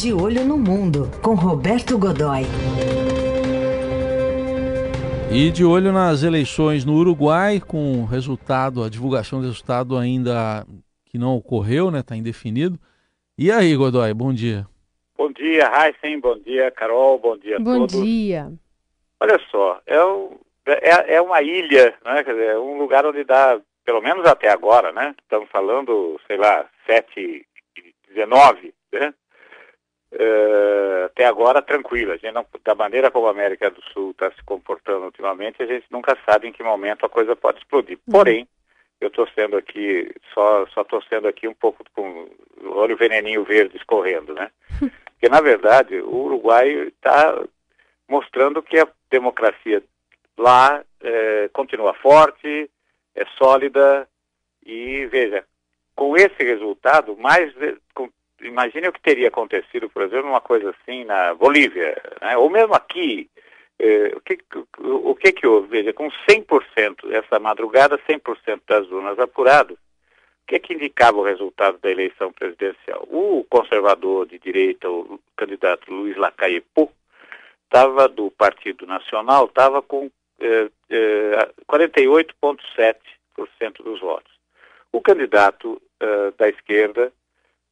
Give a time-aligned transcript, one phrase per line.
[0.00, 2.44] De Olho no Mundo, com Roberto Godoy.
[5.30, 10.66] E de olho nas eleições no Uruguai, com resultado, a divulgação do resultado ainda
[11.04, 12.00] que não ocorreu, né?
[12.00, 12.78] Está indefinido.
[13.36, 14.66] E aí, Godoy, bom dia.
[15.18, 17.96] Bom dia, Heisen, bom dia, Carol, bom dia a bom todos.
[17.96, 18.50] Bom dia.
[19.20, 20.30] Olha só, é, um,
[20.64, 22.24] é, é, uma ilha, né?
[22.24, 25.14] Quer dizer, um lugar onde dá, pelo menos até agora, né?
[25.22, 27.46] Estamos falando, sei lá, 7
[28.08, 29.12] 19, né?
[30.12, 32.14] Uh, até agora tranquila.
[32.14, 35.66] A gente não, da maneira como a América do Sul está se comportando ultimamente, a
[35.66, 37.98] gente nunca sabe em que momento a coisa pode explodir.
[38.06, 38.12] Uhum.
[38.12, 38.48] Porém,
[39.00, 42.28] eu estou sendo aqui, só só estou sendo aqui um pouco com
[42.60, 44.50] o olho veneninho verde escorrendo, né?
[45.20, 47.42] Porque, na verdade, o Uruguai está
[48.08, 49.82] mostrando que a democracia
[50.36, 52.70] lá é, continua forte,
[53.14, 54.08] é sólida
[54.64, 55.44] e, veja,
[55.94, 57.52] com esse resultado, mais
[57.94, 58.08] com,
[58.42, 62.36] imagine o que teria acontecido, por exemplo, uma coisa assim na Bolívia, né?
[62.36, 63.30] ou mesmo aqui.
[63.78, 64.38] Eh, o, que,
[64.78, 65.68] o, o que que houve?
[65.68, 71.78] Veja, com 100%, essa madrugada, 100% das urnas apuradas, o que que indicava o resultado
[71.78, 73.06] da eleição presidencial?
[73.10, 76.92] O conservador de direita, o candidato Luiz Lacaille-Pou,
[77.64, 80.10] estava do Partido Nacional, estava com
[80.40, 84.32] eh, eh, 48,7% dos votos.
[84.92, 87.12] O candidato uh, da esquerda,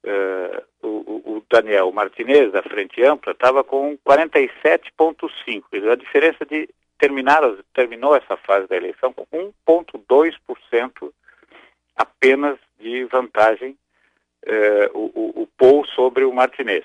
[0.04, 5.90] uh, o, o, Daniel Martinez, da Frente Ampla, estava com 47,5%.
[5.90, 6.68] A diferença de
[6.98, 7.42] terminar,
[7.74, 11.12] terminou essa fase da eleição com 1,2%
[11.96, 13.76] apenas de vantagem
[14.46, 16.84] uh, o, o, Paul sobre o Martinez.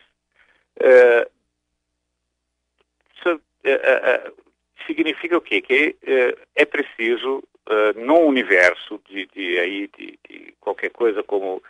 [3.16, 3.42] isso
[4.88, 5.62] significa o quê?
[5.62, 5.96] Que
[6.56, 11.62] é preciso uh, num universo de, de, aí, de, de, qualquer coisa como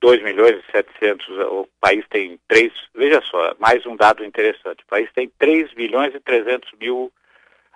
[0.00, 4.86] 2 milhões e 700, o país tem 3, veja só, mais um dado interessante, o
[4.86, 7.12] país tem 3 milhões e 300 mil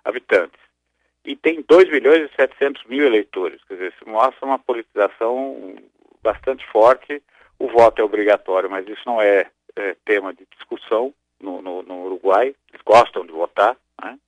[0.04, 0.60] habitantes
[1.24, 5.76] e tem 2 milhões e 700 mil eleitores, quer dizer, isso mostra uma politização
[6.22, 7.22] bastante forte,
[7.58, 9.46] o voto é obrigatório, mas isso não é,
[9.76, 14.18] é tema de discussão no, no, no Uruguai, eles gostam de votar, né?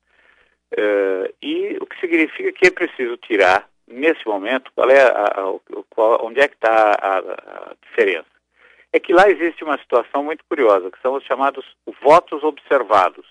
[0.76, 5.60] Uh, e o que significa que é preciso tirar, nesse momento, qual é a, a,
[5.90, 8.26] qual, onde é que está a, a, diferença?
[8.92, 11.64] É que lá existe uma situação muito curiosa, que são os chamados
[12.02, 13.26] votos observados,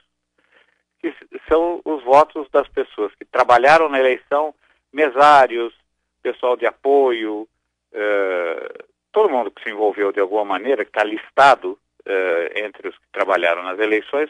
[1.00, 1.14] que
[1.48, 4.54] são os votos das pessoas que trabalharam na eleição,
[4.92, 5.74] mesários,
[6.22, 7.48] pessoal de apoio,
[7.94, 12.98] uh, todo mundo que se envolveu de alguma maneira, que está listado uh, entre os
[12.98, 14.30] que trabalharam nas eleições,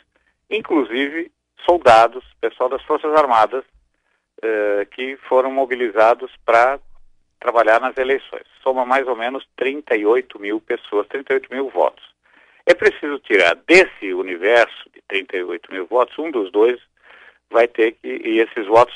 [0.50, 1.32] inclusive
[1.66, 3.64] soldados, pessoal das Forças Armadas,
[4.44, 6.80] eh, que foram mobilizados para
[7.40, 8.44] trabalhar nas eleições.
[8.62, 12.04] Soma mais ou menos 38 mil pessoas, 38 mil votos.
[12.66, 16.80] É preciso tirar desse universo de 38 mil votos, um dos dois
[17.50, 18.96] vai ter que, e esses votos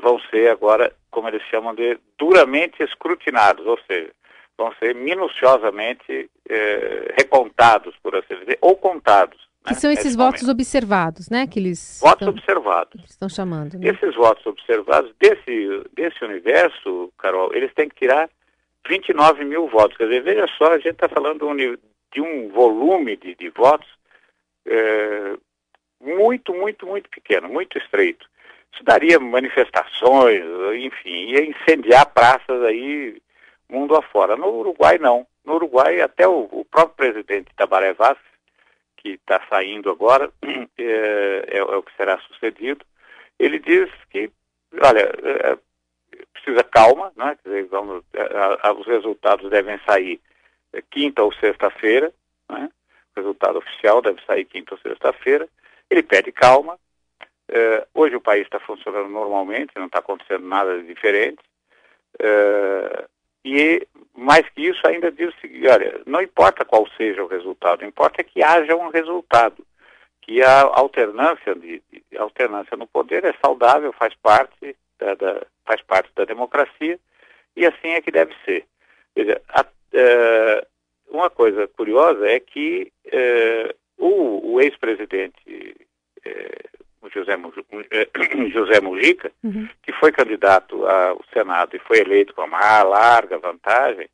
[0.00, 4.10] vão ser agora, como eles chamam de, duramente escrutinados, ou seja,
[4.56, 9.49] vão ser minuciosamente eh, recontados, por assim dizer, ou contados.
[9.66, 11.46] Que são esses votos observados, né?
[11.46, 13.04] Que eles votos estão, observados.
[13.04, 13.78] Estão chamando.
[13.78, 13.88] Né?
[13.88, 18.30] Esses votos observados, desse, desse universo, Carol, eles têm que tirar
[18.88, 19.96] 29 mil votos.
[19.96, 21.46] Quer dizer, veja só, a gente está falando
[22.10, 23.88] de um volume de, de votos
[24.66, 25.36] é,
[26.00, 28.26] muito, muito, muito pequeno, muito estreito.
[28.72, 30.42] Isso daria manifestações,
[30.76, 33.20] enfim, ia incendiar praças aí
[33.68, 34.36] mundo afora.
[34.36, 35.26] No Uruguai, não.
[35.44, 38.16] No Uruguai, até o, o próprio presidente Tabaré Vaz
[39.02, 40.30] que está saindo agora,
[40.78, 40.82] é,
[41.48, 42.84] é, é, o que será sucedido,
[43.38, 44.30] ele diz que,
[44.82, 45.58] olha, é,
[46.32, 47.36] precisa calma, né?
[47.44, 50.20] Dizer, vamos, a, a, os resultados devem sair
[50.90, 52.12] quinta ou sexta-feira,
[52.48, 52.70] né?
[53.16, 55.48] o resultado oficial deve sair quinta ou sexta-feira,
[55.88, 56.78] ele pede calma,
[57.48, 61.42] é, hoje o país está funcionando normalmente, não está acontecendo nada de diferente,
[62.18, 63.08] é,
[63.44, 67.84] e mais que isso, ainda diz o seguinte, olha, não importa qual seja o resultado,
[67.84, 69.64] importa que haja um resultado,
[70.20, 75.80] que a alternância, de, de alternância no poder é saudável, faz parte da, da, faz
[75.82, 76.98] parte da democracia,
[77.56, 78.66] e assim é que deve ser.
[79.48, 80.66] A, é,
[81.08, 85.76] uma coisa curiosa é que é, o, o ex-presidente
[86.24, 86.69] é,
[87.08, 87.36] José,
[88.52, 89.68] José Mujica, uhum.
[89.82, 94.08] que foi candidato ao Senado e foi eleito com uma larga vantagem,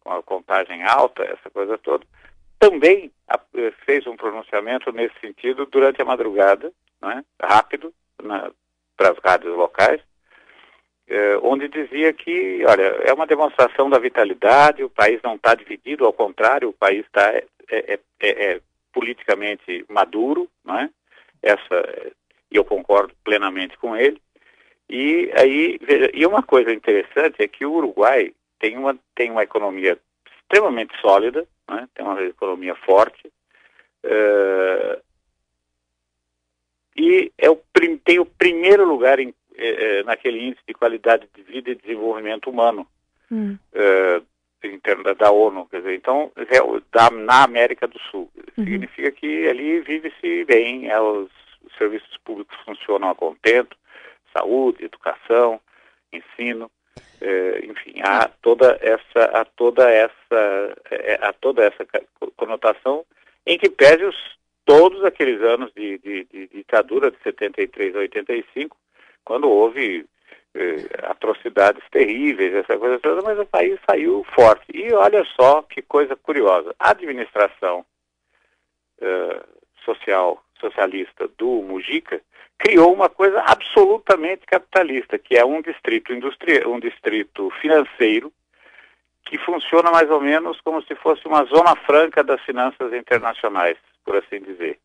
[0.00, 2.04] com a contagem alta, essa coisa toda,
[2.58, 6.72] também eh, fez um pronunciamento nesse sentido durante a madrugada,
[7.02, 7.92] né, rápido,
[8.96, 10.00] para as rádios locais,
[11.08, 16.04] eh, onde dizia que, olha, é uma demonstração da vitalidade, o país não está dividido,
[16.04, 18.60] ao contrário, o país está é, é, é, é
[18.92, 20.90] politicamente maduro, né?
[21.42, 22.12] Essa,
[22.56, 24.20] e eu concordo plenamente com ele.
[24.88, 29.42] E aí, veja, e uma coisa interessante é que o Uruguai tem uma, tem uma
[29.42, 29.98] economia
[30.40, 31.86] extremamente sólida, né?
[31.94, 33.26] tem uma economia forte,
[34.04, 35.02] uh,
[36.96, 37.60] e é o,
[38.04, 42.86] tem o primeiro lugar em, eh, naquele índice de qualidade de vida e desenvolvimento humano
[43.30, 43.58] hum.
[43.74, 46.58] uh, da ONU, quer dizer, então é,
[46.90, 48.30] da, na América do Sul.
[48.56, 48.64] Uhum.
[48.64, 51.30] Significa que ali vive-se bem, é, os,
[51.76, 53.76] os serviços públicos funcionam a contento,
[54.36, 55.60] saúde, educação,
[56.12, 56.70] ensino,
[57.20, 61.86] é, enfim, há toda essa, há toda essa, é, há toda essa
[62.36, 63.04] conotação
[63.46, 64.16] em que pese os,
[64.64, 68.76] todos aqueles anos de, de, de, ditadura de 73 a 85,
[69.24, 70.06] quando houve
[70.54, 74.64] é, atrocidades terríveis, essa coisa toda, mas o país saiu forte.
[74.74, 77.84] E olha só que coisa curiosa, a administração
[79.00, 79.42] é,
[79.84, 82.20] social, socialista do Mujica
[82.58, 88.32] criou uma coisa absolutamente capitalista, que é um distrito industrial, um distrito financeiro
[89.26, 94.16] que funciona mais ou menos como se fosse uma zona franca das finanças internacionais, por
[94.16, 94.78] assim dizer.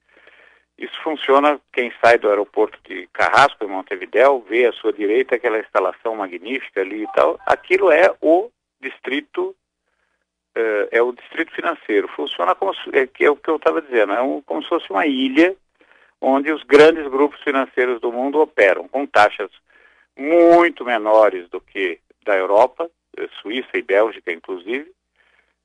[0.78, 5.60] Isso funciona, quem sai do aeroporto de Carrasco, em Montevidéu, vê à sua direita aquela
[5.60, 7.40] instalação magnífica ali e tal.
[7.46, 8.50] Aquilo é o
[8.82, 9.56] distrito,
[10.58, 12.08] uh, é o distrito financeiro.
[12.10, 14.90] Funciona como, é, que é o que eu estava dizendo, é um, como se fosse
[14.90, 15.56] uma ilha
[16.22, 19.50] onde os grandes grupos financeiros do mundo operam, com taxas
[20.16, 24.92] muito menores do que da Europa, eh, Suíça e Bélgica, inclusive,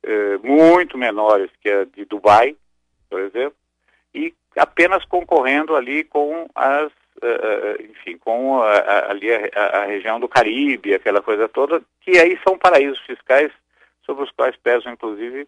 [0.02, 2.56] eh, muito menores que a de Dubai,
[3.10, 3.54] por exemplo,
[4.14, 6.90] e apenas concorrendo ali com as,
[7.22, 12.18] uh, enfim, com a, a, ali a, a, região do Caribe, aquela coisa toda, que
[12.18, 13.52] aí são paraísos fiscais
[14.06, 15.46] sobre os quais pesam, inclusive,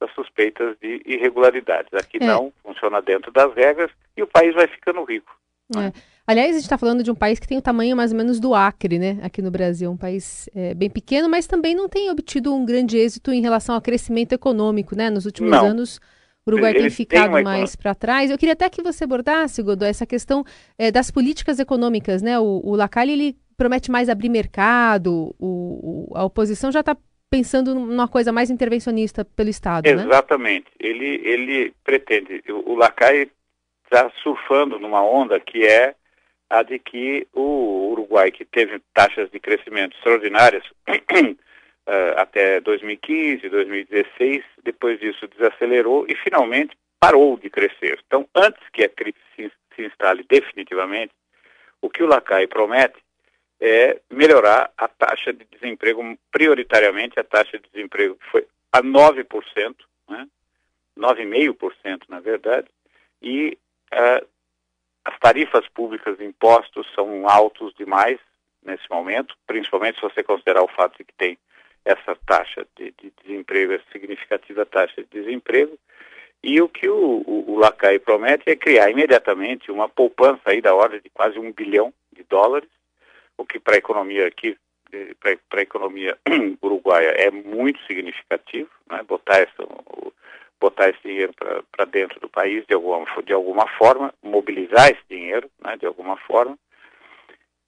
[0.00, 1.94] das suspeitas de irregularidades.
[1.94, 2.26] Aqui é.
[2.26, 5.32] não, funciona dentro das regras e o país vai ficando rico.
[5.76, 5.92] É.
[6.26, 8.38] Aliás, a gente está falando de um país que tem o tamanho mais ou menos
[8.38, 9.18] do Acre, né?
[9.22, 12.96] Aqui no Brasil, um país é, bem pequeno, mas também não tem obtido um grande
[12.98, 15.10] êxito em relação ao crescimento econômico, né?
[15.10, 15.66] Nos últimos não.
[15.66, 16.00] anos,
[16.46, 18.30] o Uruguai tem ficado mais para trás.
[18.30, 20.44] Eu queria até que você abordasse, Godó, essa questão
[20.78, 22.38] é, das políticas econômicas, né?
[22.38, 26.96] O, o Lacalle, ele promete mais abrir mercado, o, o a oposição já está
[27.32, 30.04] pensando numa coisa mais intervencionista pelo Estado, né?
[30.04, 30.66] Exatamente.
[30.66, 30.88] Né?
[30.90, 33.30] Ele, ele pretende, o, Lacai
[33.84, 35.94] está surfando numa onda que é
[36.50, 44.44] a de que o Uruguai, que teve taxas de crescimento extraordinárias uh, até 2015, 2016,
[44.62, 47.98] depois disso desacelerou e finalmente parou de crescer.
[48.06, 51.14] Então, antes que a crise se, se instale definitivamente,
[51.80, 52.98] o que o Lacai promete
[53.64, 59.76] é melhorar a taxa de desemprego, prioritariamente a taxa de desemprego que foi a 9%,
[60.08, 60.26] né?
[60.98, 62.66] 9,5% na verdade,
[63.22, 63.56] e
[63.92, 64.26] uh,
[65.04, 68.18] as tarifas públicas impostos são altos demais
[68.64, 71.38] nesse momento, principalmente se você considerar o fato de que tem
[71.84, 75.78] essa taxa de, de desemprego, essa significativa taxa de desemprego,
[76.42, 80.74] e o que o, o, o Lacai promete é criar imediatamente uma poupança aí da
[80.74, 82.68] ordem de quase um bilhão de dólares,
[83.42, 84.56] o que para a economia aqui,
[85.18, 86.16] para a economia
[86.62, 89.02] uruguaia é muito significativo, né?
[89.02, 89.46] botar,
[90.60, 91.34] botar esse dinheiro
[91.70, 95.76] para dentro do país de alguma, de alguma forma, mobilizar esse dinheiro né?
[95.76, 96.56] de alguma forma,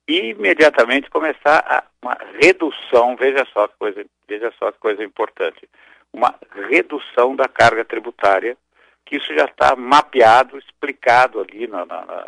[0.07, 5.69] e imediatamente começar a, uma redução, veja só que coisa, veja só que coisa importante,
[6.13, 6.35] uma
[6.69, 8.57] redução da carga tributária,
[9.05, 12.25] que isso já está mapeado, explicado ali, na, na, na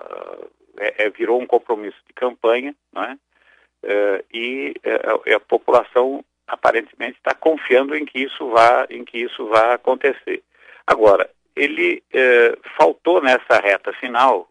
[0.78, 3.16] é, é, virou um compromisso de campanha, não é?
[3.86, 9.46] Uh, e uh, a população aparentemente está confiando em que isso vá, em que isso
[9.46, 10.42] vá acontecer.
[10.84, 14.48] Agora, ele uh, faltou nessa reta final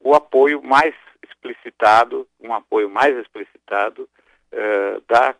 [0.00, 0.94] o apoio mais
[1.26, 4.06] explicitado, um apoio mais explicitado
[5.08, 5.34] da,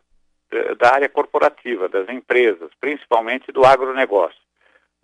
[0.79, 4.41] da área corporativa, das empresas, principalmente do agronegócio.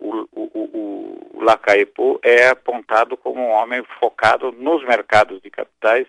[0.00, 6.08] O, o, o, o Lacaipo é apontado como um homem focado nos mercados de capitais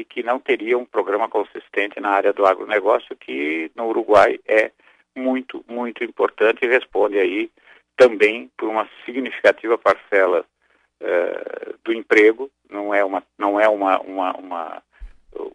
[0.00, 4.70] e que não teria um programa consistente na área do agronegócio, que no Uruguai é
[5.14, 7.50] muito, muito importante e responde aí
[7.96, 10.44] também por uma significativa parcela
[11.02, 12.50] uh, do emprego.
[12.70, 14.82] Não é, uma, não é uma, uma, uma,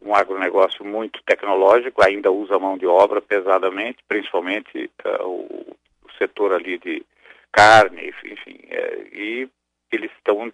[0.02, 6.54] um agronegócio muito tecnológico, ainda usa mão de obra pesadamente, principalmente uh, o, o, setor
[6.54, 7.04] ali de
[7.52, 9.50] carne, enfim, uh, e
[9.92, 10.54] eles estão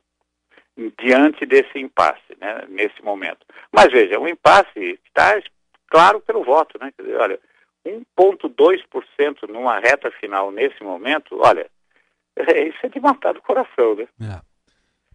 [0.97, 3.45] diante desse impasse, né, nesse momento.
[3.71, 5.41] Mas veja, o impasse está
[5.89, 6.91] claro pelo voto, né?
[6.95, 7.39] Quer dizer, olha,
[7.85, 11.69] 1,2% numa reta final nesse momento, olha,
[12.35, 14.07] É, isso é de matar do coração, né?
[14.21, 14.39] É.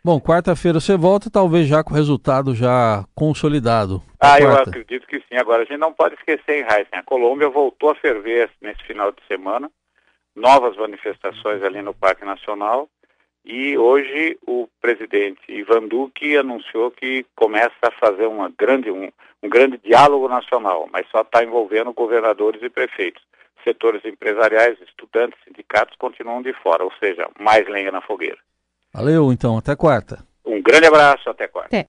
[0.04, 4.02] Bom, quarta-feira você volta, talvez já com o resultado já consolidado.
[4.20, 5.36] Ah, eu acredito que sim.
[5.36, 9.10] Agora, a gente não pode esquecer, em Heisen, a Colômbia voltou a ferver nesse final
[9.10, 9.70] de semana,
[10.34, 12.88] novas manifestações ali no Parque Nacional,
[13.44, 19.10] e hoje o presidente Ivan Duque anunciou que começa a fazer uma grande, um,
[19.42, 23.20] um grande diálogo nacional, mas só está envolvendo governadores e prefeitos.
[23.64, 28.38] Setores empresariais, estudantes, sindicatos continuam de fora, ou seja, mais lenha na fogueira.
[28.94, 29.58] Valeu, então.
[29.58, 30.24] Até quarta.
[30.44, 31.28] Um grande abraço.
[31.28, 31.76] Até quarta.
[31.76, 31.84] Até.